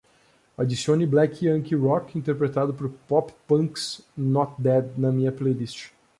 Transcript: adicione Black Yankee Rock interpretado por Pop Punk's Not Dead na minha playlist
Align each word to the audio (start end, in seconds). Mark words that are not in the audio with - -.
adicione 0.55 1.05
Black 1.05 1.41
Yankee 1.43 1.75
Rock 1.77 2.15
interpretado 2.17 2.73
por 2.73 2.89
Pop 3.07 3.31
Punk's 3.47 4.01
Not 4.17 4.55
Dead 4.59 4.93
na 4.97 5.11
minha 5.11 5.31
playlist 5.31 5.91